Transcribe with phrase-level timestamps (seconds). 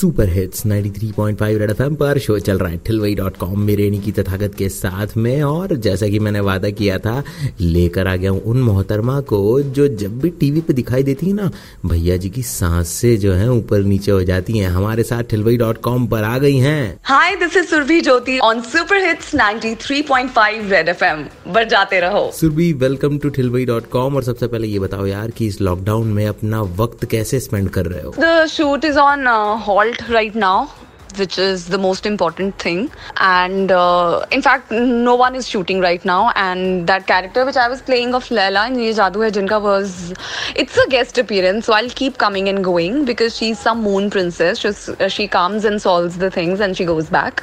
[0.00, 4.12] super hits 93.5 red FM पर show चल रहा है। ठिलवई डॉट कॉम मेरे की
[4.12, 7.24] तथागत के साथ में और जैसा कि मैंने वादा किया था
[7.60, 11.32] लेकर आ गया हूँ उन मोहतरमा को जो जब भी टीवी पे दिखाई देती है
[11.32, 11.50] ना
[11.86, 15.56] भैया जी की सांस से जो है ऊपर नीचे हो जाती हैं। हमारे साथ ठिलवई
[15.56, 20.70] डॉट कॉम पर आ गई हैं। Hi, this is Survi Jyoti on Super Hits 93.5
[20.72, 21.24] Red FM.
[21.54, 25.46] बजाते रहो। सुरभि वेलकम टू ठिलवई डॉट कॉम और सबसे पहले ये बताओ यार कि
[25.46, 28.10] इस लॉकडाउन में अपना वक्त कैसे स्पेंड कर रहे हो?
[28.10, 30.70] The shoot is on uh, right now.
[31.16, 36.04] Which is the most important thing, and uh, in fact, no one is shooting right
[36.04, 36.30] now.
[36.36, 40.12] And that character which I was playing of Leila in Ye Jadoo Hai Jinka was,
[40.54, 44.58] it's a guest appearance, so I'll keep coming and going because she's some moon princess.
[44.58, 47.42] She's, she comes and solves the things, and she goes back.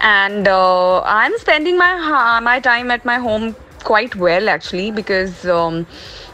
[0.00, 5.86] And uh, I'm spending my my time at my home quite well actually because um,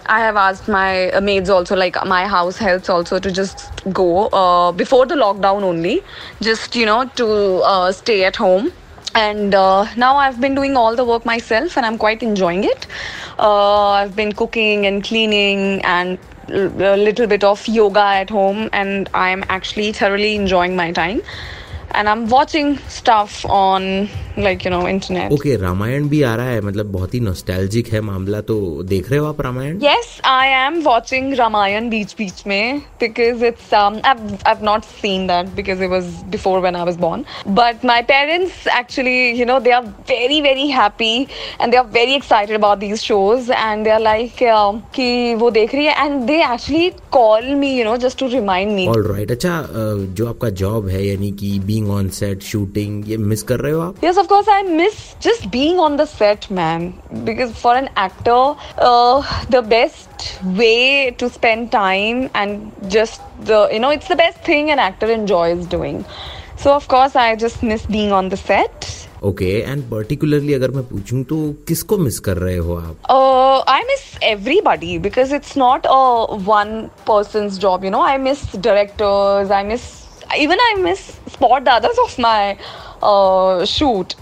[0.08, 4.72] I have asked my maids also like my house helps also to just go uh,
[4.72, 6.02] before the lockdown only
[6.41, 7.27] just you know to
[7.72, 8.72] uh, stay at home
[9.14, 12.86] and uh, now I've been doing all the work myself and I'm quite enjoying it.
[13.38, 16.18] Uh, I've been cooking and cleaning and
[16.48, 21.20] a little bit of yoga at home and I'm actually thoroughly enjoying my time
[21.97, 24.08] and I am watching stuff on
[24.39, 28.00] like you know internet okay Ramayan भी आ रहा है मतलब बहुत ही nostalgic है
[28.00, 29.78] मामला तो देख रहे हो आप Ramayan?
[29.83, 35.83] Yes I am watching Ramayan बीच बीच में because it's I not seen that because
[35.84, 39.83] it was before when I was born but my parents actually you know they are
[40.11, 41.14] very very happy
[41.61, 44.33] and they are very excited about these shows and they are like
[44.95, 48.73] कि वो देख रही है and they actually call me you know just to remind
[48.73, 49.62] me alright अच्छा
[50.19, 53.81] जो आपका job है यानी कि बीइंग ऑन सेट शूटिंग ये मिस कर रहे हो
[53.81, 56.86] आप Yes, of course, I miss just being on the set, man.
[57.30, 58.39] Because for an actor,
[58.89, 59.23] uh,
[59.58, 60.27] the best
[60.61, 65.11] way to spend time and just the, you know, it's the best thing an actor
[65.11, 66.04] enjoys doing.
[66.58, 68.92] So, of course, I just miss being on the set.
[69.23, 71.36] Okay and particularly अगर मैं पूछूं तो
[71.67, 76.73] किसको miss कर रहे हो आप Uh, I miss everybody because it's not a one
[77.09, 78.02] person's job, you know.
[78.02, 79.86] I miss directors, I miss
[80.36, 82.58] even I miss spot the others of my
[83.02, 84.14] uh, shoot.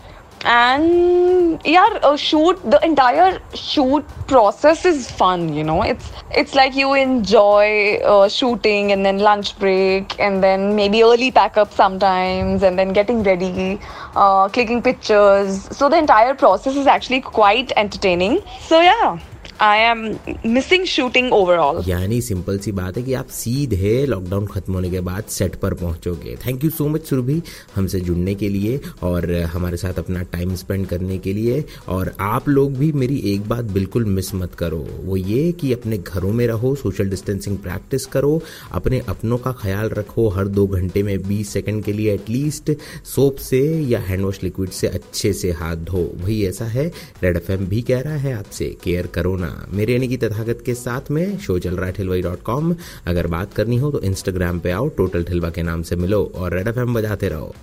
[0.44, 5.83] And yeah, shoot the entire shoot process is fun, you know.
[5.83, 11.33] It's it's like you enjoy uh, shooting and then lunch break and then maybe early
[11.33, 13.81] pack up sometimes and then getting ready,
[14.15, 15.69] uh, clicking pictures.
[15.77, 18.43] So the entire process is actually quite entertaining.
[18.61, 19.19] So yeah,
[19.62, 20.00] I am
[20.47, 25.00] missing shooting overall यानी simple सी बात है कि आप सीधे lockdown खत्म होने के
[25.00, 27.41] बाद सेट पर पहुंचोगे। Thank you so much Surabhi
[27.75, 32.49] हमसे जुड़ने के लिए और हमारे साथ अपना टाइम स्पेंड करने के लिए। और आप
[32.49, 36.47] लोग भी मेरी एक बात बिल्कुल मिस मत करो। वो ये कि अपने घरों में
[36.47, 38.41] रहो सोशल डिस्टेंसिंग प्रैक्टिस करो,
[38.72, 42.72] अपने अपनों का ख्याल रखो, हर दो घंटे में बीस सेकेंड के लिए एटलीस्ट
[43.06, 46.87] सोप से या हैंड वॉश लिक्विड से अच्छे से हाथ धो। वही ऐसा है
[47.22, 50.75] रेड एफएम भी कह रहा है, आपसे केयर करो ना मेरे यानी कि तथागत के
[50.75, 52.75] साथ में शो चल रहा है ठिलवाई डॉट कॉम
[53.07, 56.55] अगर बात करनी हो तो इंस्टाग्राम पे आओ टोटल ठिलवा के नाम से मिलो और
[56.55, 57.55] रेड एफएम बजाते रहो।